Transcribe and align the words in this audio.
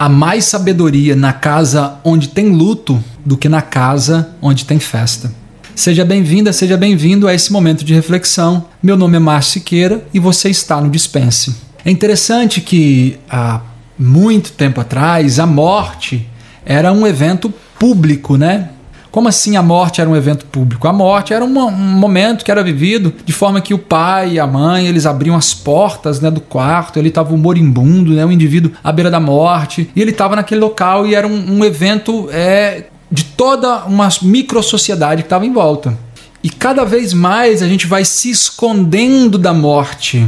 há 0.00 0.08
mais 0.08 0.46
sabedoria 0.46 1.14
na 1.14 1.30
casa 1.30 1.98
onde 2.02 2.28
tem 2.28 2.48
luto 2.48 3.04
do 3.22 3.36
que 3.36 3.50
na 3.50 3.60
casa 3.60 4.30
onde 4.40 4.64
tem 4.64 4.78
festa. 4.78 5.30
Seja 5.74 6.06
bem-vinda, 6.06 6.54
seja 6.54 6.74
bem-vindo 6.74 7.28
a 7.28 7.34
esse 7.34 7.52
momento 7.52 7.84
de 7.84 7.92
reflexão. 7.92 8.64
Meu 8.82 8.96
nome 8.96 9.18
é 9.18 9.20
Márcio 9.20 9.60
Siqueira 9.60 10.02
e 10.14 10.18
você 10.18 10.48
está 10.48 10.80
no 10.80 10.88
Dispense. 10.88 11.54
É 11.84 11.90
interessante 11.90 12.62
que 12.62 13.18
há 13.28 13.60
muito 13.98 14.52
tempo 14.52 14.80
atrás 14.80 15.38
a 15.38 15.44
morte 15.44 16.26
era 16.64 16.90
um 16.94 17.06
evento 17.06 17.52
público, 17.78 18.38
né? 18.38 18.70
Como 19.10 19.28
assim 19.28 19.56
a 19.56 19.62
morte 19.62 20.00
era 20.00 20.08
um 20.08 20.14
evento 20.14 20.46
público? 20.46 20.86
A 20.86 20.92
morte 20.92 21.34
era 21.34 21.44
um, 21.44 21.58
um 21.58 21.70
momento 21.70 22.44
que 22.44 22.50
era 22.50 22.62
vivido 22.62 23.12
de 23.24 23.32
forma 23.32 23.60
que 23.60 23.74
o 23.74 23.78
pai 23.78 24.34
e 24.34 24.38
a 24.38 24.46
mãe 24.46 24.86
eles 24.86 25.04
abriam 25.04 25.36
as 25.36 25.52
portas 25.52 26.20
né, 26.20 26.30
do 26.30 26.40
quarto, 26.40 26.98
ele 26.98 27.08
estava 27.08 27.36
moribundo, 27.36 28.12
né, 28.12 28.24
um 28.24 28.30
indivíduo 28.30 28.72
à 28.84 28.92
beira 28.92 29.10
da 29.10 29.18
morte, 29.18 29.90
e 29.96 30.00
ele 30.00 30.12
estava 30.12 30.36
naquele 30.36 30.60
local 30.60 31.06
e 31.06 31.14
era 31.14 31.26
um, 31.26 31.58
um 31.58 31.64
evento 31.64 32.28
é, 32.30 32.84
de 33.10 33.24
toda 33.24 33.84
uma 33.86 34.08
micro 34.22 34.62
sociedade 34.62 35.22
que 35.22 35.26
estava 35.26 35.44
em 35.44 35.52
volta. 35.52 35.96
E 36.42 36.48
cada 36.48 36.84
vez 36.84 37.12
mais 37.12 37.62
a 37.62 37.68
gente 37.68 37.86
vai 37.86 38.04
se 38.04 38.30
escondendo 38.30 39.36
da 39.36 39.52
morte, 39.52 40.26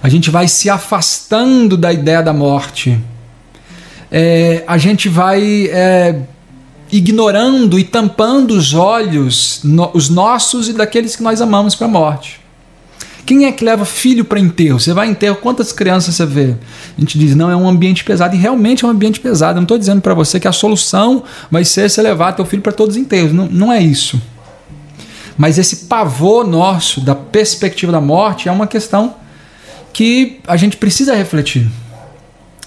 a 0.00 0.08
gente 0.08 0.30
vai 0.30 0.46
se 0.46 0.70
afastando 0.70 1.76
da 1.76 1.92
ideia 1.92 2.22
da 2.22 2.32
morte. 2.32 2.98
É, 4.10 4.62
a 4.66 4.76
gente 4.76 5.08
vai 5.08 5.68
é, 5.70 6.20
ignorando 6.92 7.78
e 7.78 7.84
tampando 7.84 8.50
os 8.50 8.74
olhos, 8.74 9.60
no, 9.64 9.90
os 9.94 10.10
nossos 10.10 10.68
e 10.68 10.74
daqueles 10.74 11.16
que 11.16 11.22
nós 11.22 11.40
amamos 11.40 11.74
para 11.74 11.86
a 11.86 11.90
morte. 11.90 12.40
Quem 13.24 13.46
é 13.46 13.52
que 13.52 13.64
leva 13.64 13.84
filho 13.84 14.24
para 14.24 14.38
enterro? 14.38 14.78
Você 14.78 14.92
vai 14.92 15.08
em 15.08 15.12
enterro, 15.12 15.36
quantas 15.36 15.72
crianças 15.72 16.14
você 16.14 16.26
vê? 16.26 16.54
A 16.96 17.00
gente 17.00 17.18
diz, 17.18 17.34
não, 17.34 17.50
é 17.50 17.56
um 17.56 17.68
ambiente 17.68 18.04
pesado. 18.04 18.34
E 18.34 18.38
realmente 18.38 18.84
é 18.84 18.88
um 18.88 18.90
ambiente 18.90 19.20
pesado. 19.20 19.52
Eu 19.52 19.60
não 19.60 19.62
estou 19.62 19.78
dizendo 19.78 20.02
para 20.02 20.12
você 20.12 20.38
que 20.38 20.48
a 20.48 20.52
solução 20.52 21.22
vai 21.50 21.64
ser 21.64 21.88
você 21.88 22.02
levar 22.02 22.32
teu 22.32 22.44
filho 22.44 22.62
para 22.62 22.72
todos 22.72 22.96
os 22.96 23.00
enterros. 23.00 23.32
Não, 23.32 23.46
não 23.46 23.72
é 23.72 23.80
isso. 23.80 24.20
Mas 25.38 25.56
esse 25.56 25.86
pavor 25.86 26.46
nosso 26.46 27.00
da 27.00 27.14
perspectiva 27.14 27.90
da 27.90 28.00
morte 28.00 28.48
é 28.48 28.52
uma 28.52 28.66
questão 28.66 29.14
que 29.92 30.40
a 30.46 30.56
gente 30.56 30.76
precisa 30.76 31.14
refletir. 31.14 31.70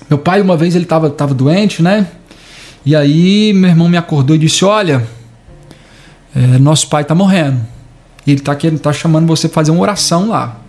Meu 0.09 0.17
pai, 0.17 0.41
uma 0.41 0.55
vez, 0.55 0.73
ele 0.73 0.85
estava 0.85 1.09
tava 1.09 1.33
doente, 1.33 1.83
né? 1.83 2.07
E 2.85 2.95
aí 2.95 3.51
meu 3.51 3.69
irmão 3.69 3.89
me 3.89 3.97
acordou 3.97 4.35
e 4.35 4.39
disse: 4.39 4.63
Olha, 4.63 5.05
é, 6.35 6.59
nosso 6.59 6.87
pai 6.87 7.01
está 7.01 7.15
morrendo. 7.15 7.59
E 8.27 8.31
ele 8.31 8.39
está 8.39 8.55
tá 8.81 8.93
chamando 8.93 9.25
você 9.25 9.47
para 9.47 9.55
fazer 9.55 9.71
uma 9.71 9.81
oração 9.81 10.29
lá. 10.29 10.59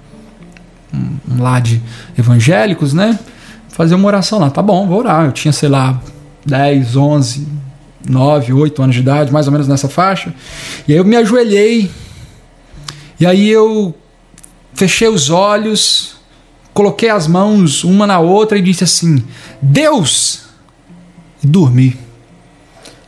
Um, 0.95 1.19
um 1.35 1.43
lá 1.43 1.61
de 1.61 1.83
evangélicos, 2.17 2.95
né? 2.95 3.19
Fazer 3.69 3.95
uma 3.95 4.07
oração 4.07 4.39
lá. 4.39 4.49
Tá 4.49 4.63
bom, 4.63 4.87
vou 4.87 5.01
orar. 5.01 5.27
Eu 5.27 5.33
tinha, 5.33 5.53
sei 5.53 5.69
lá, 5.69 6.01
10, 6.45 6.97
11, 6.97 7.49
9, 8.09 8.53
8 8.53 8.83
anos 8.83 8.95
de 8.95 9.03
idade, 9.03 9.33
mais 9.33 9.47
ou 9.47 9.53
menos 9.53 9.69
nessa 9.69 9.89
faixa. 9.89 10.35
E 10.89 10.93
aí 10.93 10.99
eu 10.99 11.05
me 11.05 11.17
ajoelhei. 11.17 11.91
E 13.21 13.27
aí 13.27 13.49
eu 13.49 13.95
fechei 14.75 15.09
os 15.09 15.29
olhos, 15.29 16.17
coloquei 16.73 17.11
as 17.11 17.27
mãos 17.27 17.85
uma 17.85 18.07
na 18.07 18.19
outra 18.21 18.57
e 18.57 18.63
disse 18.63 18.85
assim: 18.85 19.23
Deus! 19.61 20.47
E 21.43 21.47
dormi 21.47 22.06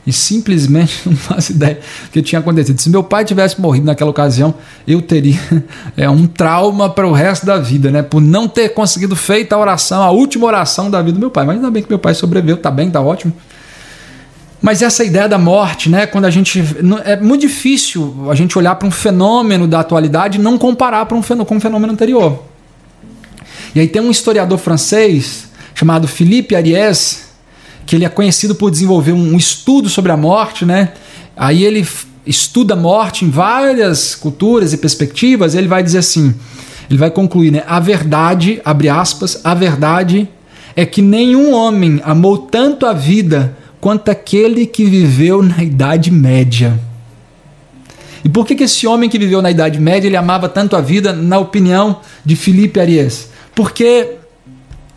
e 0.09 0.13
simplesmente 0.13 1.01
não 1.07 1.15
faço 1.15 1.51
ideia 1.51 1.75
do 1.75 2.11
que 2.11 2.21
tinha 2.21 2.39
acontecido. 2.39 2.81
Se 2.81 2.89
meu 2.89 3.03
pai 3.03 3.23
tivesse 3.23 3.61
morrido 3.61 3.85
naquela 3.85 4.09
ocasião, 4.09 4.55
eu 4.87 5.01
teria 5.01 5.39
é, 5.95 6.09
um 6.09 6.25
trauma 6.25 6.89
para 6.89 7.07
o 7.07 7.11
resto 7.11 7.45
da 7.45 7.57
vida, 7.57 7.91
né? 7.91 8.01
Por 8.01 8.19
não 8.19 8.47
ter 8.47 8.69
conseguido 8.69 9.15
feita 9.15 9.55
a 9.55 9.59
oração, 9.59 10.01
a 10.01 10.09
última 10.09 10.47
oração 10.47 10.89
da 10.89 10.99
vida 11.01 11.13
do 11.13 11.19
meu 11.19 11.29
pai. 11.29 11.45
Mas 11.45 11.57
ainda 11.57 11.69
bem 11.69 11.83
que 11.83 11.89
meu 11.89 11.99
pai 11.99 12.15
sobreviveu, 12.15 12.57
tá 12.57 12.71
bem, 12.71 12.89
tá 12.89 12.99
ótimo. 12.99 13.31
Mas 14.59 14.81
essa 14.81 15.03
ideia 15.03 15.29
da 15.29 15.37
morte, 15.37 15.89
né? 15.89 16.07
Quando 16.07 16.25
a 16.25 16.31
gente. 16.31 16.61
É 17.05 17.15
muito 17.15 17.41
difícil 17.41 18.27
a 18.29 18.35
gente 18.35 18.57
olhar 18.57 18.75
para 18.75 18.87
um 18.87 18.91
fenômeno 18.91 19.67
da 19.67 19.79
atualidade 19.79 20.39
e 20.39 20.41
não 20.41 20.57
comparar 20.57 21.05
para 21.05 21.15
um 21.15 21.21
fenômeno, 21.21 21.45
com 21.45 21.55
um 21.55 21.59
fenômeno 21.59 21.93
anterior. 21.93 22.43
E 23.75 23.79
aí 23.79 23.87
tem 23.87 24.01
um 24.01 24.09
historiador 24.09 24.57
francês 24.57 25.49
chamado 25.75 26.07
Philippe 26.07 26.55
Ariès, 26.55 27.28
que 27.89 27.95
ele 27.95 28.05
é 28.05 28.09
conhecido 28.09 28.53
por 28.53 28.69
desenvolver 28.69 29.13
um 29.13 29.35
estudo 29.35 29.89
sobre 29.89 30.11
a 30.11 30.15
morte, 30.15 30.63
né? 30.63 30.89
Aí 31.35 31.63
ele 31.63 31.83
estuda 32.23 32.75
a 32.75 32.77
morte 32.77 33.25
em 33.25 33.31
várias 33.31 34.13
culturas 34.13 34.73
e 34.73 34.77
perspectivas, 34.77 35.55
ele 35.55 35.67
vai 35.67 35.81
dizer 35.81 35.97
assim, 35.97 36.35
ele 36.87 36.99
vai 36.99 37.09
concluir, 37.09 37.51
né? 37.51 37.63
A 37.65 37.79
verdade, 37.79 38.61
abre 38.63 38.89
aspas, 38.89 39.41
a 39.43 39.55
verdade 39.55 40.29
é 40.75 40.85
que 40.85 41.01
nenhum 41.01 41.51
homem 41.51 41.99
amou 42.05 42.37
tanto 42.37 42.85
a 42.85 42.93
vida 42.93 43.57
quanto 43.81 44.11
aquele 44.11 44.67
que 44.67 44.85
viveu 44.85 45.41
na 45.41 45.63
Idade 45.63 46.11
Média. 46.11 46.79
E 48.23 48.29
por 48.29 48.45
que, 48.45 48.53
que 48.53 48.65
esse 48.65 48.85
homem 48.85 49.09
que 49.09 49.17
viveu 49.17 49.41
na 49.41 49.49
Idade 49.49 49.79
Média 49.79 50.07
ele 50.07 50.15
amava 50.15 50.47
tanto 50.47 50.75
a 50.75 50.81
vida, 50.81 51.11
na 51.11 51.39
opinião 51.39 52.01
de 52.23 52.35
Felipe 52.35 52.79
Arias? 52.79 53.29
Porque 53.55 54.18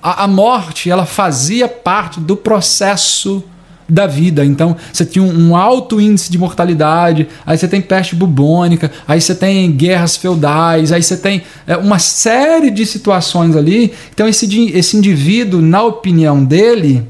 a, 0.02 0.24
a 0.24 0.26
morte 0.26 0.90
ela 0.90 1.06
fazia 1.06 1.68
parte 1.68 2.18
do 2.18 2.36
processo 2.36 3.44
da 3.88 4.06
vida. 4.06 4.44
Então, 4.44 4.76
você 4.92 5.04
tinha 5.04 5.22
um, 5.22 5.54
alto 5.54 6.00
índice 6.00 6.30
de 6.30 6.38
mortalidade, 6.38 7.28
aí 7.44 7.58
você 7.58 7.68
tem 7.68 7.80
peste 7.80 8.14
bubônica, 8.14 8.90
aí 9.06 9.20
você 9.20 9.34
tem 9.34 9.70
guerras 9.70 10.16
feudais, 10.16 10.92
aí 10.92 11.02
você 11.02 11.16
tem 11.16 11.42
é, 11.66 11.76
uma 11.76 11.98
série 11.98 12.70
de 12.70 12.86
situações 12.86 13.54
ali. 13.54 13.92
Então, 14.12 14.26
esse, 14.26 14.70
esse 14.70 14.96
indivíduo, 14.96 15.60
na 15.60 15.82
opinião 15.82 16.42
dele, 16.42 17.06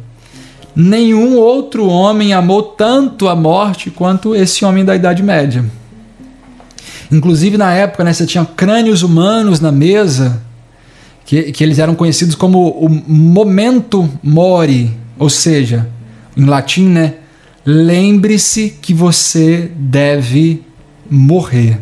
nenhum 0.75 1.37
outro 1.37 1.87
homem 1.87 2.33
amou 2.33 2.63
tanto 2.63 3.29
a 3.29 3.37
morte 3.37 3.91
quanto 3.91 4.35
esse 4.35 4.65
homem 4.65 4.85
da 4.85 4.97
Idade 4.97 5.23
Média. 5.23 5.65
Inclusive, 7.13 7.57
na 7.57 7.73
época, 7.73 8.03
né, 8.03 8.13
você 8.13 8.27
tinha 8.27 8.45
crânios 8.45 9.03
humanos 9.03 9.61
na 9.61 9.71
mesa 9.71 10.43
que, 11.33 11.51
que 11.51 11.65
eles 11.65 11.79
eram 11.79 11.95
conhecidos 11.95 12.35
como 12.35 12.69
o 12.69 12.91
momento 12.91 14.07
mori, 14.23 14.95
ou 15.19 15.31
seja, 15.31 15.89
em 16.37 16.45
latim, 16.45 16.91
né? 16.91 17.15
Lembre-se 17.65 18.77
que 18.83 18.93
você 18.93 19.71
deve 19.75 20.63
morrer. 21.11 21.79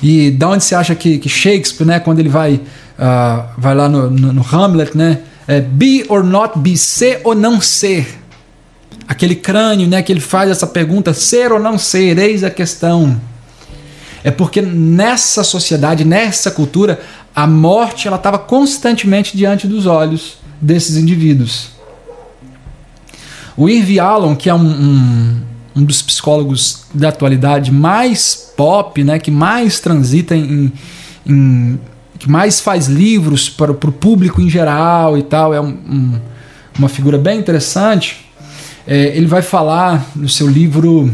E 0.00 0.30
da 0.30 0.50
onde 0.50 0.62
você 0.62 0.76
acha 0.76 0.94
que, 0.94 1.18
que 1.18 1.28
Shakespeare, 1.28 1.84
né, 1.84 1.98
quando 1.98 2.20
ele 2.20 2.28
vai, 2.28 2.54
uh, 2.54 3.44
vai 3.58 3.74
lá 3.74 3.88
no, 3.88 4.08
no, 4.08 4.32
no, 4.32 4.46
Hamlet, 4.52 4.96
né, 4.96 5.18
é 5.48 5.60
be 5.60 6.04
or 6.08 6.22
not 6.22 6.56
be, 6.56 6.76
ser 6.76 7.22
ou 7.24 7.34
não 7.34 7.60
ser. 7.60 8.06
Aquele 9.08 9.34
crânio, 9.34 9.88
né, 9.88 10.00
que 10.00 10.12
ele 10.12 10.20
faz 10.20 10.48
essa 10.48 10.66
pergunta, 10.68 11.12
ser 11.12 11.50
ou 11.50 11.58
não 11.58 11.76
ser, 11.76 12.16
eis 12.20 12.44
a 12.44 12.50
questão. 12.50 13.20
É 14.24 14.30
porque 14.30 14.62
nessa 14.62 15.44
sociedade, 15.44 16.02
nessa 16.02 16.50
cultura, 16.50 16.98
a 17.36 17.46
morte 17.46 18.08
ela 18.08 18.16
estava 18.16 18.38
constantemente 18.38 19.36
diante 19.36 19.68
dos 19.68 19.84
olhos 19.84 20.38
desses 20.58 20.96
indivíduos. 20.96 21.68
O 23.54 23.68
Irv 23.68 24.00
Allen, 24.00 24.34
que 24.34 24.48
é 24.48 24.54
um, 24.54 24.66
um, 24.66 25.40
um, 25.76 25.84
dos 25.84 26.00
psicólogos 26.00 26.86
da 26.94 27.10
atualidade 27.10 27.70
mais 27.70 28.50
pop, 28.56 29.04
né, 29.04 29.18
que 29.18 29.30
mais 29.30 29.78
transita 29.78 30.34
em, 30.34 30.72
em 31.26 31.78
que 32.18 32.30
mais 32.30 32.60
faz 32.60 32.86
livros 32.86 33.50
para, 33.50 33.74
para 33.74 33.90
o 33.90 33.92
público 33.92 34.40
em 34.40 34.48
geral 34.48 35.18
e 35.18 35.22
tal, 35.22 35.52
é 35.52 35.60
um, 35.60 36.18
uma 36.78 36.88
figura 36.88 37.18
bem 37.18 37.38
interessante. 37.38 38.24
É, 38.86 39.16
ele 39.16 39.26
vai 39.26 39.42
falar 39.42 40.10
no 40.16 40.28
seu 40.28 40.48
livro, 40.48 41.12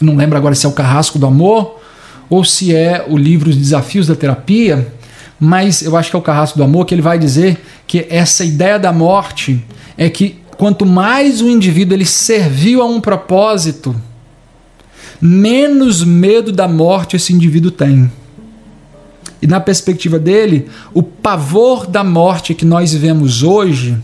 não 0.00 0.16
lembro 0.16 0.36
agora 0.36 0.54
se 0.54 0.66
é 0.66 0.68
o 0.68 0.72
Carrasco 0.72 1.18
do 1.18 1.26
Amor 1.26 1.80
ou 2.28 2.44
se 2.44 2.74
é 2.74 3.04
o 3.08 3.16
livro 3.16 3.50
Os 3.50 3.56
Desafios 3.56 4.06
da 4.06 4.14
Terapia, 4.14 4.92
mas 5.38 5.82
eu 5.82 5.96
acho 5.96 6.10
que 6.10 6.16
é 6.16 6.18
o 6.18 6.22
Carrasco 6.22 6.56
do 6.56 6.64
Amor 6.64 6.86
que 6.86 6.94
ele 6.94 7.02
vai 7.02 7.18
dizer 7.18 7.62
que 7.86 8.06
essa 8.08 8.44
ideia 8.44 8.78
da 8.78 8.92
morte 8.92 9.62
é 9.96 10.08
que 10.08 10.38
quanto 10.56 10.86
mais 10.86 11.40
o 11.40 11.48
indivíduo 11.48 11.96
ele 11.96 12.06
serviu 12.06 12.80
a 12.80 12.86
um 12.86 13.00
propósito, 13.00 13.94
menos 15.20 16.02
medo 16.02 16.52
da 16.52 16.66
morte 16.66 17.16
esse 17.16 17.32
indivíduo 17.32 17.70
tem. 17.70 18.10
E 19.40 19.46
na 19.46 19.60
perspectiva 19.60 20.18
dele, 20.18 20.68
o 20.94 21.02
pavor 21.02 21.86
da 21.86 22.02
morte 22.02 22.54
que 22.54 22.64
nós 22.64 22.92
vivemos 22.92 23.42
hoje, 23.42 23.98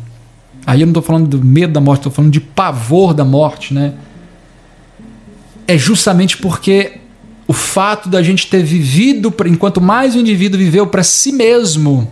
aí 0.66 0.82
eu 0.82 0.86
não 0.86 0.90
estou 0.90 1.02
falando 1.02 1.28
do 1.28 1.44
medo 1.44 1.72
da 1.72 1.80
morte, 1.80 2.00
estou 2.00 2.12
falando 2.12 2.32
de 2.32 2.40
pavor 2.40 3.14
da 3.14 3.24
morte, 3.24 3.72
né? 3.72 3.94
É 5.70 5.78
justamente 5.78 6.36
porque 6.36 6.94
o 7.46 7.52
fato 7.52 8.08
da 8.08 8.20
gente 8.24 8.48
ter 8.48 8.60
vivido, 8.60 9.32
enquanto 9.46 9.80
mais 9.80 10.16
o 10.16 10.18
indivíduo 10.18 10.58
viveu 10.58 10.84
para 10.84 11.04
si 11.04 11.30
mesmo, 11.30 12.10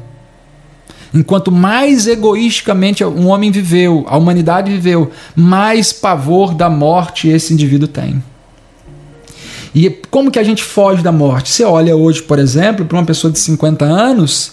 enquanto 1.12 1.50
mais 1.50 2.06
egoisticamente 2.06 3.04
um 3.04 3.26
homem 3.26 3.50
viveu, 3.50 4.06
a 4.08 4.16
humanidade 4.16 4.70
viveu, 4.70 5.10
mais 5.34 5.92
pavor 5.92 6.54
da 6.54 6.70
morte 6.70 7.26
esse 7.26 7.52
indivíduo 7.52 7.88
tem. 7.88 8.22
E 9.74 9.90
como 10.08 10.30
que 10.30 10.38
a 10.38 10.44
gente 10.44 10.62
foge 10.62 11.02
da 11.02 11.10
morte? 11.10 11.50
Você 11.50 11.64
olha 11.64 11.96
hoje, 11.96 12.22
por 12.22 12.38
exemplo, 12.38 12.86
para 12.86 12.96
uma 12.96 13.04
pessoa 13.04 13.32
de 13.32 13.40
50 13.40 13.84
anos, 13.84 14.52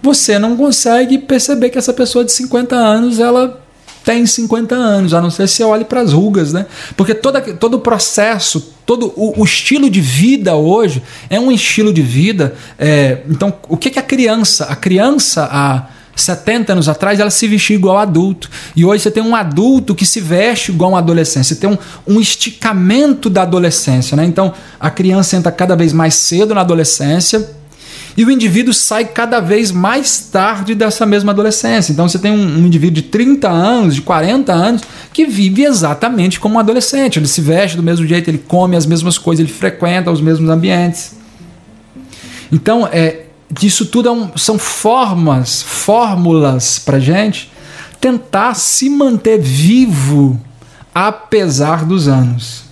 você 0.00 0.38
não 0.38 0.56
consegue 0.56 1.18
perceber 1.18 1.70
que 1.70 1.78
essa 1.78 1.92
pessoa 1.92 2.24
de 2.24 2.30
50 2.30 2.76
anos 2.76 3.18
ela 3.18 3.65
tem 4.06 4.24
50 4.24 4.72
anos, 4.72 5.12
a 5.12 5.20
não 5.20 5.30
ser 5.30 5.48
se 5.48 5.64
olhe 5.64 5.84
para 5.84 6.00
as 6.00 6.12
rugas, 6.12 6.52
né? 6.52 6.66
Porque 6.96 7.12
toda, 7.12 7.40
todo 7.40 7.74
o 7.74 7.80
processo, 7.80 8.72
todo 8.86 9.12
o, 9.16 9.40
o, 9.40 9.44
estilo 9.44 9.90
de 9.90 10.00
vida 10.00 10.54
hoje 10.54 11.02
é 11.28 11.40
um 11.40 11.50
estilo 11.50 11.92
de 11.92 12.02
vida. 12.02 12.54
É, 12.78 13.22
então, 13.28 13.52
o 13.68 13.76
que, 13.76 13.90
que 13.90 13.98
a 13.98 14.02
criança? 14.02 14.66
A 14.66 14.76
criança, 14.76 15.48
há 15.50 15.88
70 16.14 16.74
anos 16.74 16.88
atrás, 16.88 17.18
ela 17.18 17.30
se 17.30 17.48
vestia 17.48 17.74
igual 17.74 17.98
adulto. 17.98 18.48
E 18.76 18.84
hoje 18.84 19.02
você 19.02 19.10
tem 19.10 19.24
um 19.24 19.34
adulto 19.34 19.92
que 19.92 20.06
se 20.06 20.20
veste 20.20 20.70
igual 20.70 20.92
um 20.92 20.96
adolescente. 20.96 21.48
Você 21.48 21.56
tem 21.56 21.68
um, 21.68 21.78
um 22.06 22.20
esticamento 22.20 23.28
da 23.28 23.42
adolescência, 23.42 24.16
né? 24.16 24.24
Então, 24.24 24.54
a 24.78 24.88
criança 24.88 25.34
entra 25.34 25.50
cada 25.50 25.74
vez 25.74 25.92
mais 25.92 26.14
cedo 26.14 26.54
na 26.54 26.60
adolescência 26.60 27.55
e 28.16 28.24
o 28.24 28.30
indivíduo 28.30 28.72
sai 28.72 29.04
cada 29.04 29.40
vez 29.40 29.70
mais 29.70 30.20
tarde 30.32 30.74
dessa 30.74 31.04
mesma 31.04 31.32
adolescência. 31.32 31.92
Então 31.92 32.08
você 32.08 32.18
tem 32.18 32.32
um, 32.32 32.58
um 32.58 32.66
indivíduo 32.66 33.02
de 33.02 33.02
30 33.02 33.48
anos, 33.48 33.94
de 33.94 34.00
40 34.00 34.52
anos, 34.52 34.82
que 35.12 35.26
vive 35.26 35.64
exatamente 35.64 36.40
como 36.40 36.54
um 36.54 36.58
adolescente. 36.58 37.18
Ele 37.18 37.28
se 37.28 37.42
veste 37.42 37.76
do 37.76 37.82
mesmo 37.82 38.06
jeito, 38.06 38.28
ele 38.28 38.38
come 38.38 38.74
as 38.74 38.86
mesmas 38.86 39.18
coisas, 39.18 39.44
ele 39.44 39.52
frequenta 39.52 40.10
os 40.10 40.20
mesmos 40.20 40.48
ambientes. 40.48 41.14
Então, 42.50 42.88
é, 42.90 43.24
isso 43.62 43.84
tudo 43.84 44.08
é 44.08 44.12
um, 44.12 44.36
são 44.36 44.58
formas, 44.58 45.62
fórmulas 45.62 46.78
para 46.78 46.98
gente 46.98 47.52
tentar 48.00 48.54
se 48.54 48.88
manter 48.88 49.38
vivo 49.38 50.40
apesar 50.94 51.84
dos 51.84 52.08
anos. 52.08 52.64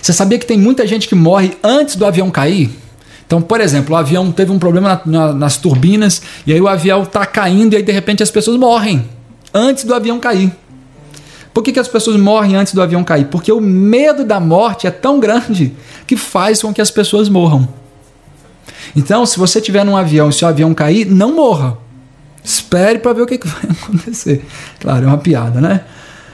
Você 0.00 0.14
sabia 0.14 0.38
que 0.38 0.46
tem 0.46 0.58
muita 0.58 0.86
gente 0.86 1.06
que 1.06 1.14
morre 1.14 1.52
antes 1.62 1.96
do 1.96 2.06
avião 2.06 2.30
cair? 2.30 2.79
Então, 3.30 3.40
por 3.40 3.60
exemplo, 3.60 3.94
o 3.94 3.96
avião 3.96 4.32
teve 4.32 4.50
um 4.50 4.58
problema 4.58 5.00
na, 5.06 5.26
na, 5.26 5.32
nas 5.32 5.56
turbinas 5.56 6.20
e 6.44 6.52
aí 6.52 6.60
o 6.60 6.66
avião 6.66 7.04
está 7.04 7.24
caindo 7.24 7.74
e 7.74 7.76
aí 7.76 7.82
de 7.84 7.92
repente 7.92 8.24
as 8.24 8.30
pessoas 8.30 8.56
morrem 8.56 9.08
antes 9.54 9.84
do 9.84 9.94
avião 9.94 10.18
cair. 10.18 10.50
Por 11.54 11.62
que, 11.62 11.70
que 11.70 11.78
as 11.78 11.86
pessoas 11.86 12.16
morrem 12.16 12.56
antes 12.56 12.74
do 12.74 12.82
avião 12.82 13.04
cair? 13.04 13.26
Porque 13.26 13.52
o 13.52 13.60
medo 13.60 14.24
da 14.24 14.40
morte 14.40 14.88
é 14.88 14.90
tão 14.90 15.20
grande 15.20 15.72
que 16.08 16.16
faz 16.16 16.60
com 16.60 16.74
que 16.74 16.80
as 16.80 16.90
pessoas 16.90 17.28
morram. 17.28 17.68
Então, 18.96 19.24
se 19.24 19.38
você 19.38 19.60
estiver 19.60 19.84
num 19.84 19.96
avião 19.96 20.30
e 20.30 20.32
se 20.32 20.44
o 20.44 20.48
avião 20.48 20.74
cair, 20.74 21.06
não 21.06 21.32
morra. 21.32 21.78
Espere 22.42 22.98
para 22.98 23.12
ver 23.12 23.22
o 23.22 23.26
que, 23.26 23.38
que, 23.38 23.46
vai 23.46 23.62
acontecer. 23.80 24.44
Claro, 24.80 25.04
é 25.04 25.06
uma 25.06 25.18
piada, 25.18 25.60
né? 25.60 25.82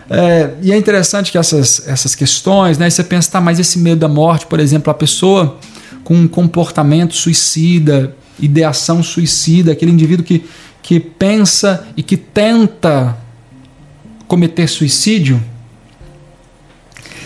É, 0.08 0.54
e 0.62 0.72
é 0.72 0.76
interessante 0.78 1.31
que 1.31 1.37
essas, 1.37 1.87
essas 1.87 2.14
questões, 2.14 2.78
né? 2.78 2.88
Você 2.88 3.04
pensa, 3.04 3.32
tá, 3.32 3.38
mas 3.38 3.58
esse 3.58 3.78
medo 3.78 3.99
da 3.99 4.08
morte, 4.08 4.46
por 4.46 4.58
exemplo, 4.58 4.90
a 4.90 4.94
pessoa 4.94 5.58
com 6.06 6.14
um 6.14 6.29
comportamento 6.29 7.17
suicida, 7.17 8.14
ideação 8.38 9.03
suicida, 9.03 9.73
aquele 9.73 9.91
indivíduo 9.91 10.25
que, 10.25 10.47
que 10.81 11.00
pensa 11.00 11.85
e 11.97 12.03
que 12.03 12.17
tenta 12.17 13.19
cometer 14.29 14.69
suicídio, 14.69 15.43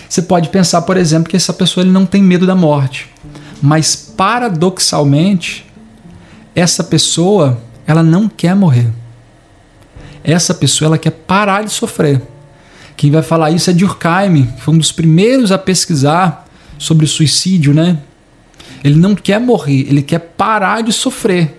você 0.09 0.23
pode 0.23 0.49
pensar, 0.49 0.81
por 0.81 0.97
exemplo, 0.97 1.29
que 1.29 1.37
essa 1.37 1.53
pessoa 1.53 1.85
ele 1.85 1.93
não 1.93 2.07
tem 2.07 2.23
medo 2.23 2.47
da 2.47 2.55
morte. 2.55 3.07
Mas 3.61 3.95
paradoxalmente, 3.95 5.67
essa 6.55 6.83
pessoa, 6.83 7.61
ela 7.87 8.03
não 8.03 8.31
quer 8.31 8.57
morrer. 8.57 8.91
Essa 10.25 10.55
pessoa, 10.55 10.87
ela 10.87 10.99
quer 10.99 11.11
parar 11.11 11.65
de 11.65 11.71
sofrer. 11.71 12.23
Quem 12.97 13.11
vai 13.11 13.21
falar 13.21 13.51
isso 13.51 13.69
é 13.69 13.75
Durkheim, 13.75 14.47
que 14.57 14.63
foi 14.63 14.73
um 14.73 14.79
dos 14.79 14.91
primeiros 14.91 15.53
a 15.53 15.59
pesquisar 15.59 16.47
sobre 16.79 17.07
suicídio, 17.07 17.75
né? 17.75 17.99
Ele 18.83 18.97
não 18.97 19.15
quer 19.15 19.39
morrer, 19.39 19.87
ele 19.89 20.03
quer 20.03 20.19
parar 20.19 20.83
de 20.83 20.93
sofrer. 20.93 21.59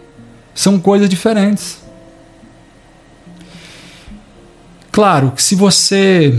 São 0.54 0.80
coisas 0.80 1.10
diferentes. 1.10 1.78
Claro 4.92 5.32
que 5.32 5.42
se 5.42 5.56
você 5.56 6.38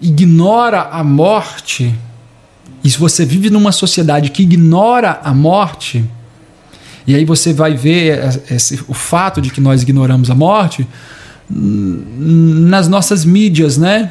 ignora 0.00 0.82
a 0.82 1.04
morte, 1.04 1.94
e 2.82 2.90
se 2.90 2.98
você 2.98 3.24
vive 3.24 3.50
numa 3.50 3.72
sociedade 3.72 4.30
que 4.30 4.42
ignora 4.42 5.20
a 5.22 5.34
morte, 5.34 6.04
e 7.06 7.14
aí 7.14 7.24
você 7.24 7.52
vai 7.52 7.74
ver 7.74 8.42
esse, 8.50 8.82
o 8.88 8.94
fato 8.94 9.40
de 9.40 9.50
que 9.50 9.60
nós 9.60 9.82
ignoramos 9.82 10.30
a 10.30 10.34
morte 10.34 10.86
nas 11.50 12.88
nossas 12.88 13.24
mídias, 13.24 13.76
né? 13.76 14.10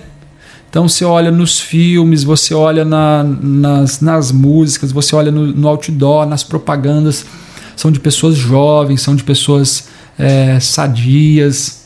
Então 0.74 0.90
você 0.90 1.06
olha 1.06 1.30
nos 1.30 1.60
filmes, 1.60 2.24
você 2.24 2.52
olha 2.52 2.84
na, 2.84 3.24
nas, 3.24 4.02
nas 4.02 4.31
músicas, 4.31 4.92
você 4.92 5.16
olha 5.16 5.31
no, 5.31 5.46
no, 5.46 5.68
outdoor, 5.68 6.25
nas 6.25 6.44
propagandas. 6.44 7.28
São 7.75 7.92
de 7.92 8.00
pessoas 8.00 8.36
jovens, 8.36 9.00
são 9.00 9.16
de 9.16 9.24
pessoas 9.24 9.90
é, 10.18 10.60
sadias. 10.60 11.84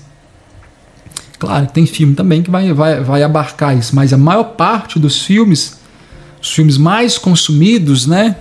Claro, 1.38 1.68
tem 1.68 1.86
filme 1.86 2.16
também 2.16 2.42
que 2.42 2.50
vai, 2.50 2.72
vai, 2.72 3.01
vai 3.01 3.24
abarcar 3.24 3.78
isso, 3.78 3.94
mas 3.94 4.13
a 4.13 4.18
maior 4.18 4.56
parte 4.56 4.98
dos 4.98 5.22
filmes, 5.22 5.78
os 6.42 6.51
filmes 6.51 6.78
mais 6.78 7.18
consumidos, 7.18 8.07
né? 8.07 8.38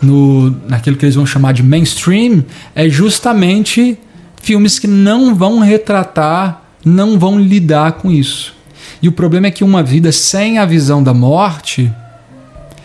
No, 0.00 0.56
naquilo 0.70 0.96
que 0.96 1.04
eles 1.04 1.16
vão 1.16 1.26
chamar 1.26 1.52
de 1.52 1.62
mainstream, 1.62 2.42
é 2.74 2.88
justamente 2.88 3.98
filmes 4.40 4.78
que 4.78 4.86
não 4.86 5.34
vão 5.34 5.58
retratar, 5.58 6.62
não 6.82 7.18
vão 7.18 7.38
lidar 7.38 7.92
com 7.92 8.10
isso. 8.10 8.58
E 9.02 9.08
o 9.08 9.12
problema 9.12 9.46
é 9.46 9.50
que 9.50 9.64
uma 9.64 9.82
vida 9.82 10.12
sem 10.12 10.58
a 10.58 10.66
visão 10.66 11.02
da 11.02 11.14
morte, 11.14 11.92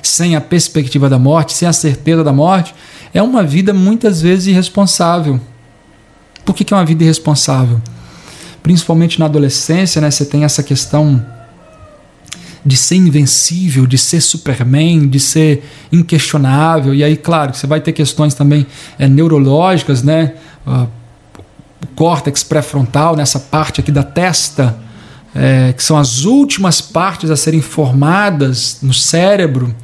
sem 0.02 0.36
a 0.36 0.42
perspectiva 0.42 1.10
da 1.10 1.20
morte, 1.20 1.54
sem 1.54 1.68
a 1.68 1.74
certeza 1.74 2.24
da 2.24 2.32
morte, 2.32 2.74
é 3.14 3.22
uma 3.22 3.44
vida 3.44 3.74
muitas 3.74 4.22
vezes 4.22 4.48
irresponsável. 4.48 5.40
Por 6.46 6.56
que, 6.56 6.64
que 6.64 6.74
é 6.74 6.78
uma 6.78 6.86
vida 6.86 7.04
irresponsável? 7.04 7.82
Principalmente 8.62 9.20
na 9.20 9.26
adolescência, 9.26 10.00
né, 10.02 10.10
você 10.10 10.26
tem 10.26 10.44
essa 10.44 10.64
questão 10.64 11.24
de 12.66 12.76
ser 12.76 12.96
invencível, 12.96 13.86
de 13.86 13.98
ser 13.98 14.22
Superman, 14.22 15.08
de 15.08 15.20
ser 15.20 15.64
inquestionável. 15.92 16.96
E 16.96 17.04
aí, 17.04 17.16
claro, 17.16 17.54
você 17.54 17.68
vai 17.68 17.80
ter 17.80 17.92
questões 17.92 18.34
também 18.34 18.66
é, 18.98 19.08
neurológicas, 19.08 20.02
né? 20.02 20.34
Uh, 20.66 20.88
o 21.84 21.88
córtex 21.96 22.44
pré-frontal, 22.44 23.16
nessa 23.16 23.40
parte 23.40 23.82
aqui 23.82 23.92
da 23.92 24.02
testa, 24.02 24.76
é, 25.36 25.74
que 25.74 25.84
são 25.84 25.98
as 25.98 26.24
últimas 26.24 26.80
partes 26.80 27.30
a 27.30 27.36
serem 27.36 27.62
formadas 27.62 28.78
no 28.82 28.94
cérebro, 28.94 29.76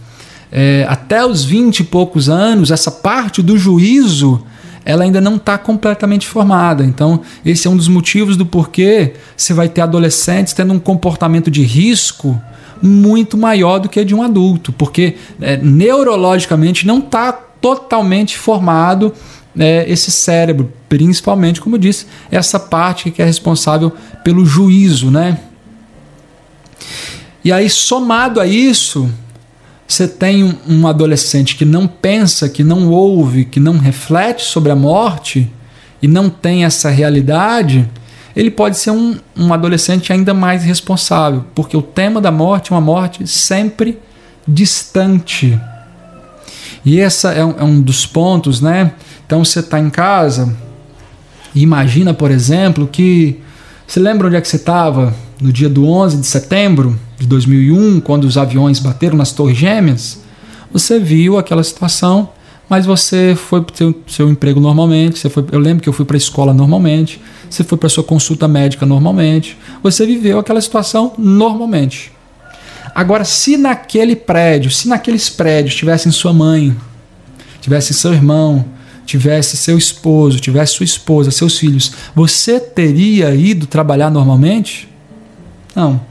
é, 0.51 0.85
até 0.87 1.25
os 1.25 1.43
20 1.43 1.81
e 1.81 1.83
poucos 1.83 2.29
anos, 2.29 2.71
essa 2.71 2.89
parte 2.89 3.41
do 3.41 3.57
juízo 3.57 4.43
ela 4.83 5.03
ainda 5.03 5.21
não 5.21 5.35
está 5.35 5.57
completamente 5.57 6.27
formada. 6.27 6.83
Então, 6.83 7.21
esse 7.45 7.67
é 7.67 7.69
um 7.69 7.77
dos 7.77 7.87
motivos 7.87 8.35
do 8.35 8.45
porquê 8.45 9.13
você 9.37 9.53
vai 9.53 9.69
ter 9.69 9.81
adolescentes 9.81 10.53
tendo 10.53 10.73
um 10.73 10.79
comportamento 10.79 11.51
de 11.51 11.61
risco 11.61 12.41
muito 12.81 13.37
maior 13.37 13.77
do 13.77 13.87
que 13.87 14.03
de 14.03 14.15
um 14.15 14.23
adulto, 14.23 14.71
porque 14.71 15.15
é, 15.39 15.55
neurologicamente 15.57 16.87
não 16.87 16.97
está 16.97 17.31
totalmente 17.31 18.37
formado 18.37 19.13
é, 19.57 19.85
esse 19.87 20.09
cérebro, 20.09 20.73
principalmente, 20.91 21.61
como 21.61 21.77
disse, 21.77 22.05
essa 22.29 22.59
parte 22.59 23.11
que 23.11 23.21
é 23.21 23.25
responsável 23.25 23.93
pelo 24.25 24.45
juízo, 24.45 25.09
né? 25.09 25.39
E 27.45 27.49
aí, 27.49 27.69
somado 27.69 28.41
a 28.41 28.45
isso, 28.45 29.09
você 29.87 30.05
tem 30.05 30.43
um, 30.67 30.85
adolescente 30.85 31.55
que 31.55 31.63
não 31.63 31.87
pensa, 31.87 32.49
que 32.49 32.61
não 32.61 32.89
ouve, 32.89 33.45
que 33.45 33.57
não 33.57 33.77
reflete 33.77 34.43
sobre 34.43 34.69
a 34.69 34.75
morte 34.75 35.49
e 36.01 36.09
não 36.09 36.29
tem 36.29 36.65
essa 36.65 36.89
realidade, 36.89 37.89
ele 38.35 38.51
pode 38.51 38.77
ser 38.77 38.91
um, 38.91 39.17
um 39.33 39.53
adolescente 39.53 40.11
ainda 40.11 40.33
mais 40.33 40.65
responsável, 40.65 41.45
porque 41.55 41.77
o 41.77 41.81
tema 41.81 42.19
da 42.19 42.31
morte 42.31 42.73
é 42.73 42.75
uma 42.75 42.81
morte 42.81 43.25
sempre 43.25 43.97
distante. 44.45 45.57
E 46.83 46.99
essa 46.99 47.31
é 47.31 47.45
um, 47.45 47.55
é 47.57 47.63
um 47.63 47.81
dos 47.81 48.05
pontos, 48.05 48.59
né? 48.59 48.91
Então 49.25 49.45
você 49.45 49.61
está 49.61 49.79
em 49.79 49.89
casa 49.89 50.53
e 51.53 51.61
imagina, 51.61 52.13
por 52.13 52.31
exemplo, 52.31 52.87
que. 52.87 53.39
Você 53.87 53.99
lembra 53.99 54.27
onde 54.27 54.37
é 54.37 54.41
que 54.41 54.47
você 54.47 54.55
estava 54.55 55.13
no 55.41 55.51
dia 55.51 55.67
do 55.67 55.85
11 55.85 56.17
de 56.17 56.27
setembro 56.27 56.97
de 57.19 57.27
2001, 57.27 57.99
quando 57.99 58.23
os 58.23 58.37
aviões 58.37 58.79
bateram 58.79 59.17
nas 59.17 59.33
Torres 59.33 59.57
Gêmeas? 59.57 60.21
Você 60.71 60.97
viu 60.97 61.37
aquela 61.37 61.61
situação, 61.61 62.29
mas 62.69 62.85
você 62.85 63.35
foi 63.35 63.61
para 63.61 63.85
o 63.85 63.95
seu, 64.07 64.29
emprego 64.29 64.61
normalmente. 64.61 65.19
Você 65.19 65.29
foi, 65.29 65.45
eu 65.51 65.59
lembro 65.59 65.83
que 65.83 65.89
eu 65.89 65.93
fui 65.93 66.05
para 66.05 66.15
a 66.15 66.17
escola 66.17 66.53
normalmente. 66.53 67.19
Você 67.49 67.65
foi 67.65 67.77
para 67.77 67.89
sua 67.89 68.03
consulta 68.03 68.47
médica 68.47 68.85
normalmente. 68.85 69.57
Você 69.83 70.05
viveu 70.05 70.39
aquela 70.39 70.61
situação 70.61 71.11
normalmente. 71.17 72.13
Agora, 72.95 73.25
se 73.25 73.57
naquele 73.57 74.15
prédio, 74.15 74.71
se 74.71 74.87
naqueles 74.87 75.29
prédios 75.29 75.75
tivessem 75.75 76.11
sua 76.13 76.31
mãe, 76.31 76.75
tivesse 77.59 77.93
seu 77.93 78.13
irmão, 78.13 78.65
tivesse 79.05 79.57
seu 79.57 79.77
esposo, 79.77 80.39
tivesse 80.39 80.75
sua 80.75 80.83
esposa, 80.83 81.31
seus 81.31 81.57
filhos, 81.57 81.91
você 82.15 82.59
teria 82.59 83.33
ido 83.35 83.65
trabalhar 83.65 84.09
normalmente? 84.09 84.87
Não. 85.75 86.01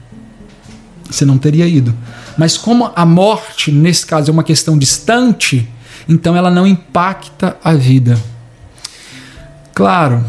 Você 1.09 1.25
não 1.25 1.37
teria 1.37 1.67
ido. 1.67 1.93
Mas 2.37 2.57
como 2.57 2.91
a 2.95 3.05
morte, 3.05 3.71
nesse 3.71 4.05
caso, 4.05 4.29
é 4.29 4.33
uma 4.33 4.43
questão 4.43 4.77
distante, 4.77 5.67
então 6.07 6.35
ela 6.35 6.49
não 6.49 6.65
impacta 6.65 7.57
a 7.63 7.73
vida. 7.73 8.17
Claro, 9.73 10.23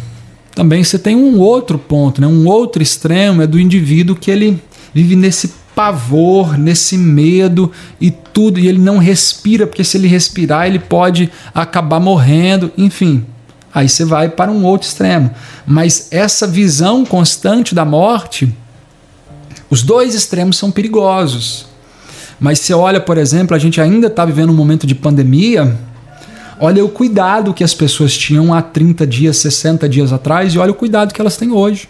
também 0.55 0.83
você 0.83 0.99
tem 0.99 1.17
um 1.17 1.39
outro 1.39 1.79
ponto, 1.79 2.21
né? 2.21 2.27
um 2.27 2.47
outro 2.47 2.83
extremo 2.83 3.43
é 3.43 3.47
do 3.47 3.59
indivíduo 3.59 4.17
que 4.17 4.31
ele 4.31 4.63
vive 4.93 5.17
nesse 5.17 5.53
pavor, 5.75 6.59
nesse 6.59 6.97
medo 6.97 7.73
e 8.01 8.11
tudo, 8.11 8.59
e 8.59 8.69
ele 8.69 8.79
não 8.79 8.99
respira, 8.99 9.67
porque 9.67 9.85
se 9.85 9.97
ele 9.97 10.09
respirar, 10.09 10.67
ele 10.67 10.79
pode 10.79 11.31
acabar 11.55 12.01
morrendo, 12.01 12.71
enfim. 12.77 13.25
Aí 13.75 13.89
você 13.89 14.05
vai 14.05 14.29
para 14.29 14.51
um 14.51 14.65
outro 14.65 14.87
extremo. 14.87 15.31
Mas 15.67 16.09
essa 16.11 16.47
visão 16.47 17.05
constante 17.05 17.75
da 17.75 17.85
morte, 17.85 18.53
os 19.71 19.83
dois 19.83 20.15
extremos 20.15 20.59
são 20.59 20.71
perigosos. 20.71 21.67
Mas 22.39 22.59
você 22.59 22.75
olha, 22.75 23.01
por 23.01 23.17
exemplo, 23.17 23.57
a 23.57 23.59
gente 23.59 23.81
ainda 23.81 24.09
está 24.09 24.25
vivendo 24.25 24.51
um 24.51 24.57
momento 24.57 24.87
de 24.87 24.95
pandemia. 24.95 25.79
Olha 26.61 26.85
o 26.85 26.89
cuidado 26.89 27.55
que 27.55 27.65
as 27.65 27.73
pessoas 27.73 28.17
tinham 28.17 28.53
há 28.53 28.61
30 28.61 29.07
dias, 29.07 29.39
60 29.39 29.89
dias 29.89 30.13
atrás, 30.13 30.55
e 30.55 30.59
olha 30.59 30.71
o 30.71 30.75
cuidado 30.75 31.15
que 31.15 31.21
elas 31.21 31.37
têm 31.37 31.51
hoje. 31.51 31.89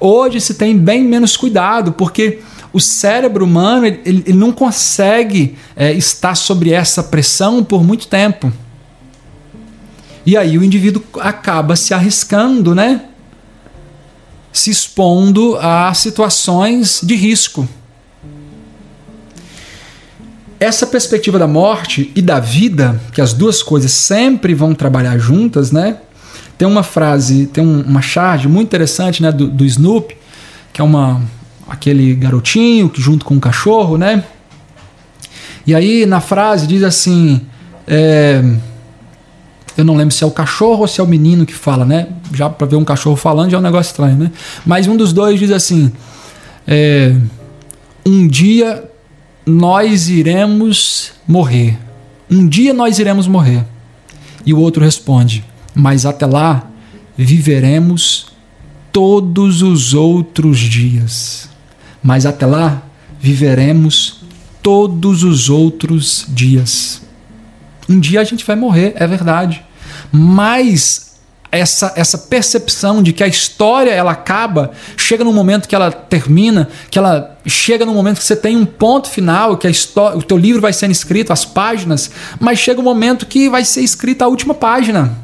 Hoje 0.00 0.40
se 0.40 0.54
tem 0.54 0.78
bem 0.78 1.04
menos 1.04 1.36
cuidado, 1.36 1.92
porque 1.92 2.40
o 2.72 2.80
cérebro 2.80 3.44
humano 3.44 3.86
ele, 3.86 4.00
ele 4.04 4.32
não 4.38 4.52
consegue 4.52 5.56
é, 5.74 5.92
estar 5.92 6.34
sobre 6.34 6.72
essa 6.72 7.02
pressão 7.02 7.64
por 7.64 7.82
muito 7.82 8.06
tempo. 8.06 8.52
E 10.26 10.36
aí 10.36 10.58
o 10.58 10.64
indivíduo 10.64 11.02
acaba 11.20 11.74
se 11.74 11.94
arriscando, 11.94 12.74
né? 12.74 13.02
Se 14.52 14.70
expondo 14.70 15.56
a 15.56 15.94
situações 15.94 17.00
de 17.02 17.14
risco. 17.14 17.66
Essa 20.60 20.86
perspectiva 20.86 21.38
da 21.38 21.46
morte 21.46 22.12
e 22.14 22.20
da 22.20 22.40
vida, 22.40 23.00
que 23.12 23.20
as 23.20 23.32
duas 23.32 23.62
coisas 23.62 23.92
sempre 23.92 24.54
vão 24.54 24.74
trabalhar 24.74 25.16
juntas, 25.16 25.70
né? 25.70 25.98
Tem 26.58 26.66
uma 26.66 26.82
frase, 26.82 27.46
tem 27.46 27.64
um, 27.64 27.82
uma 27.82 28.02
charge 28.02 28.48
muito 28.48 28.66
interessante, 28.66 29.22
né, 29.22 29.30
do, 29.30 29.46
do 29.46 29.64
Snoopy, 29.64 30.16
que 30.72 30.80
é 30.80 30.84
uma 30.84 31.22
aquele 31.68 32.14
garotinho 32.14 32.88
que 32.88 33.00
junto 33.00 33.24
com 33.24 33.34
um 33.34 33.40
cachorro, 33.40 33.96
né? 33.96 34.24
E 35.66 35.74
aí 35.74 36.06
na 36.06 36.20
frase 36.20 36.66
diz 36.66 36.82
assim, 36.82 37.42
é, 37.86 38.42
eu 39.76 39.84
não 39.84 39.94
lembro 39.94 40.14
se 40.14 40.24
é 40.24 40.26
o 40.26 40.30
cachorro 40.30 40.80
ou 40.80 40.88
se 40.88 41.00
é 41.00 41.04
o 41.04 41.06
menino 41.06 41.44
que 41.44 41.54
fala, 41.54 41.84
né? 41.84 42.08
Já 42.32 42.48
para 42.48 42.66
ver 42.66 42.76
um 42.76 42.84
cachorro 42.84 43.16
falando 43.16 43.50
já 43.50 43.58
é 43.58 43.60
um 43.60 43.62
negócio 43.62 43.90
estranho, 43.90 44.16
né? 44.16 44.30
Mas 44.64 44.86
um 44.86 44.96
dos 44.96 45.12
dois 45.12 45.38
diz 45.38 45.50
assim, 45.50 45.92
é, 46.66 47.14
um 48.04 48.26
dia 48.26 48.84
nós 49.46 50.08
iremos 50.08 51.12
morrer. 51.26 51.78
Um 52.30 52.46
dia 52.46 52.74
nós 52.74 52.98
iremos 52.98 53.26
morrer. 53.26 53.64
E 54.44 54.52
o 54.52 54.58
outro 54.58 54.84
responde: 54.84 55.44
Mas 55.74 56.04
até 56.04 56.26
lá 56.26 56.68
viveremos 57.16 58.26
todos 58.92 59.62
os 59.62 59.94
outros 59.94 60.58
dias. 60.58 61.48
Mas 62.08 62.24
até 62.24 62.46
lá 62.46 62.84
viveremos 63.20 64.22
todos 64.62 65.22
os 65.24 65.50
outros 65.50 66.24
dias. 66.26 67.02
Um 67.86 68.00
dia 68.00 68.22
a 68.22 68.24
gente 68.24 68.46
vai 68.46 68.56
morrer, 68.56 68.94
é 68.96 69.06
verdade. 69.06 69.62
Mas 70.10 71.18
essa, 71.52 71.92
essa 71.96 72.16
percepção 72.16 73.02
de 73.02 73.12
que 73.12 73.22
a 73.22 73.26
história 73.26 73.90
ela 73.90 74.12
acaba, 74.12 74.70
chega 74.96 75.22
num 75.22 75.34
momento 75.34 75.68
que 75.68 75.74
ela 75.74 75.92
termina, 75.92 76.70
que 76.90 76.98
ela 76.98 77.38
chega 77.46 77.84
num 77.84 77.92
momento 77.92 78.20
que 78.20 78.24
você 78.24 78.36
tem 78.36 78.56
um 78.56 78.64
ponto 78.64 79.10
final, 79.10 79.58
que 79.58 79.66
a 79.66 79.70
história, 79.70 80.16
o 80.16 80.22
teu 80.22 80.38
livro 80.38 80.62
vai 80.62 80.72
sendo 80.72 80.92
escrito, 80.92 81.30
as 81.30 81.44
páginas, 81.44 82.10
mas 82.40 82.58
chega 82.58 82.80
um 82.80 82.84
momento 82.84 83.26
que 83.26 83.50
vai 83.50 83.66
ser 83.66 83.82
escrita 83.82 84.24
a 84.24 84.28
última 84.28 84.54
página. 84.54 85.14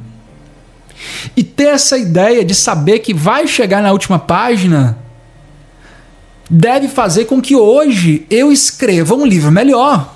E 1.34 1.42
ter 1.42 1.68
essa 1.68 1.96
ideia 1.96 2.44
de 2.44 2.54
saber 2.54 2.98
que 2.98 3.14
vai 3.14 3.46
chegar 3.46 3.82
na 3.82 3.90
última 3.90 4.18
página 4.18 5.02
deve 6.54 6.86
fazer 6.86 7.24
com 7.24 7.40
que 7.40 7.56
hoje 7.56 8.24
eu 8.30 8.52
escreva 8.52 9.12
um 9.16 9.26
livro 9.26 9.50
melhor. 9.50 10.14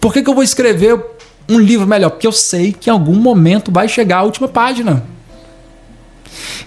Por 0.00 0.12
que, 0.12 0.20
que 0.20 0.28
eu 0.28 0.34
vou 0.34 0.42
escrever 0.42 1.00
um 1.48 1.60
livro 1.60 1.86
melhor? 1.86 2.10
Porque 2.10 2.26
eu 2.26 2.32
sei 2.32 2.72
que 2.72 2.90
em 2.90 2.92
algum 2.92 3.14
momento 3.14 3.70
vai 3.70 3.88
chegar 3.88 4.18
a 4.18 4.22
última 4.24 4.48
página. 4.48 5.04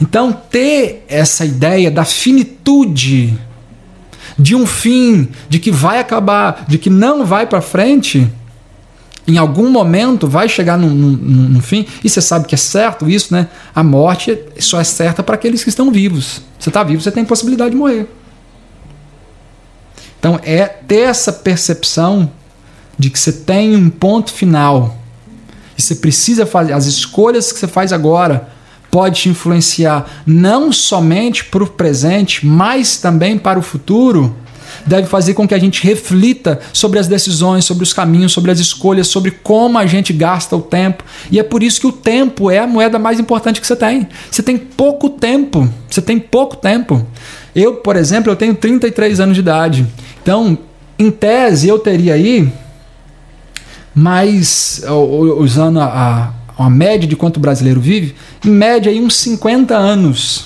Então, 0.02 0.32
ter 0.32 1.06
essa 1.10 1.44
ideia 1.44 1.92
da 1.92 2.06
finitude, 2.06 3.38
de 4.38 4.56
um 4.56 4.66
fim, 4.66 5.28
de 5.50 5.60
que 5.60 5.70
vai 5.70 6.00
acabar, 6.00 6.64
de 6.66 6.78
que 6.78 6.90
não 6.90 7.26
vai 7.26 7.46
para 7.46 7.60
frente, 7.60 8.26
em 9.28 9.38
algum 9.38 9.70
momento 9.70 10.30
vai 10.30 10.48
chegar 10.48 10.78
num, 10.78 10.90
num, 10.90 11.50
num, 11.50 11.62
fim, 11.62 11.86
e 12.02 12.10
você 12.10 12.22
sabe 12.22 12.48
que 12.48 12.56
é 12.56 12.58
certo 12.58 13.10
isso, 13.10 13.34
né? 13.34 13.50
A 13.76 13.84
morte 13.84 14.40
só 14.60 14.80
é 14.80 14.84
certa 14.86 15.22
para 15.22 15.36
aqueles 15.36 15.62
que 15.62 15.70
estão 15.70 15.92
vivos. 15.92 16.42
Você 16.58 16.70
está 16.70 16.84
vivo, 16.84 17.02
você 17.02 17.12
tem 17.12 17.26
possibilidade 17.26 17.72
de 17.72 17.78
morrer. 17.78 18.08
Então, 20.20 20.40
é 20.44 20.66
ter 20.68 21.02
essa 21.02 21.32
percepção 21.32 22.32
de 22.98 23.10
que 23.10 23.18
você 23.18 23.32
tem 23.32 23.76
um 23.76 23.90
ponto 23.90 24.32
final 24.32 24.98
e 25.78 25.82
você 25.82 25.96
precisa 25.96 26.46
fazer 26.46 26.74
as 26.74 26.86
escolhas 26.86 27.52
que 27.52 27.60
você 27.60 27.68
faz 27.68 27.94
agora 27.94 28.50
pode 28.92 29.22
te 29.22 29.30
influenciar 29.30 30.24
não 30.26 30.72
somente 30.72 31.46
para 31.46 31.64
o 31.64 31.68
presente, 31.68 32.46
mas 32.46 32.98
também 32.98 33.38
para 33.38 33.60
o 33.60 33.62
futuro, 33.62 34.36
deve 34.86 35.08
fazer 35.08 35.34
com 35.34 35.48
que 35.48 35.54
a 35.54 35.60
gente 35.60 35.84
reflita 35.84 36.60
sobre 36.74 37.00
as 37.00 37.08
decisões, 37.08 37.66
sobre 37.66 37.84
os 37.84 37.94
caminhos, 37.94 38.32
sobre 38.32 38.52
as 38.52 38.60
escolhas, 38.60 39.08
sobre 39.08 39.32
como 39.32 39.78
a 39.78 39.86
gente 39.86 40.12
gasta 40.12 40.56
o 40.56 40.62
tempo. 40.62 41.04
E 41.32 41.40
é 41.40 41.44
por 41.44 41.64
isso 41.64 41.80
que 41.80 41.88
o 41.88 41.92
tempo 41.92 42.50
é 42.50 42.60
a 42.60 42.68
moeda 42.68 42.98
mais 43.00 43.20
importante 43.20 43.62
que 43.62 43.68
você 43.68 43.76
tem. 43.76 44.08
Você 44.30 44.42
tem 44.42 44.58
pouco 44.58 45.10
tempo. 45.10 45.70
Você 45.90 46.02
tem 46.02 46.20
pouco 46.20 46.56
tempo. 46.56 47.06
Eu, 47.62 47.76
por 47.76 47.96
exemplo, 47.96 48.32
eu 48.32 48.36
tenho 48.36 48.56
33 48.56 49.20
anos 49.20 49.36
de 49.36 49.42
idade. 49.42 49.88
Então, 50.22 50.58
em 50.98 51.12
tese, 51.12 51.68
eu 51.68 51.80
teria 51.80 52.14
aí 52.14 52.52
mais 53.94 54.82
usando 55.38 55.80
a, 55.80 56.34
uma 56.58 56.70
média 56.70 57.08
de 57.08 57.16
quanto 57.16 57.38
o 57.38 57.40
brasileiro 57.40 57.80
vive, 57.80 58.16
em 58.46 58.50
média 58.50 58.92
aí 58.92 59.00
uns 59.00 59.16
50 59.16 59.76
anos. 59.76 60.46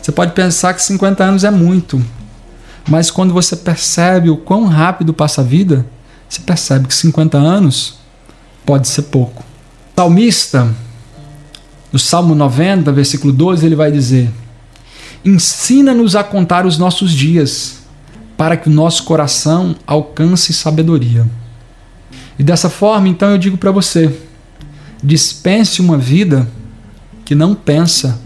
Você 0.00 0.12
pode 0.12 0.32
pensar 0.32 0.72
que 0.74 0.82
50 0.82 1.24
anos 1.24 1.44
é 1.44 1.50
muito, 1.50 2.02
mas 2.88 3.10
quando 3.10 3.34
você 3.34 3.56
percebe 3.56 4.30
o 4.30 4.36
quão 4.36 4.64
rápido 4.64 5.12
passa 5.12 5.40
a 5.40 5.44
vida, 5.44 5.84
você 6.28 6.40
percebe 6.40 6.88
que 6.88 6.94
50 6.94 7.36
anos 7.36 7.98
pode 8.64 8.88
ser 8.88 9.02
pouco. 9.02 9.42
O 9.94 10.00
salmista, 10.00 10.68
no 11.92 11.98
Salmo 11.98 12.34
90, 12.34 12.92
versículo 12.92 13.32
12, 13.32 13.66
ele 13.66 13.74
vai 13.74 13.90
dizer: 13.90 14.30
Ensina-nos 15.24 16.14
a 16.16 16.22
contar 16.22 16.64
os 16.66 16.78
nossos 16.78 17.12
dias, 17.12 17.78
para 18.36 18.56
que 18.56 18.68
o 18.68 18.72
nosso 18.72 19.04
coração 19.04 19.74
alcance 19.86 20.52
sabedoria. 20.52 21.26
E 22.38 22.42
dessa 22.42 22.70
forma, 22.70 23.08
então 23.08 23.30
eu 23.30 23.38
digo 23.38 23.56
para 23.56 23.72
você: 23.72 24.16
dispense 25.02 25.80
uma 25.80 25.98
vida 25.98 26.48
que 27.24 27.34
não 27.34 27.54
pensa 27.54 28.20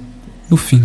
no 0.50 0.56
fim. 0.56 0.84